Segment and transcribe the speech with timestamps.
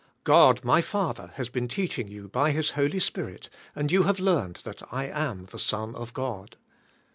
[0.23, 4.55] "God, my Father has been teaching you by His Holy Spirit and you have learned
[4.63, 6.57] that I am the Son of God.